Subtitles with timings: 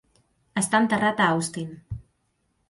[0.61, 1.77] Està enterrat a Austin.